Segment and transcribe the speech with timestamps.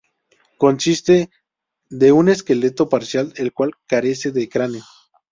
[0.57, 1.29] Consiste
[1.91, 4.83] de un esqueleto parcial el cual carece de cráneo.